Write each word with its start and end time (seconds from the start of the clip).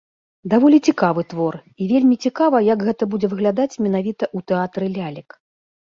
Даволі 0.53 0.79
цікавы 0.91 1.23
твор, 1.33 1.59
і 1.81 1.91
вельмі 1.93 2.19
цікава, 2.29 2.57
як 2.73 2.79
гэта 2.91 3.03
будзе 3.15 3.27
выглядаць 3.37 3.71
менавіта 3.87 4.23
ў 4.33 4.51
тэатры 4.51 4.85
лялек. 4.99 5.29